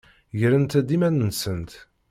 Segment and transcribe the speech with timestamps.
[0.39, 1.71] Grent-d iman-nsent.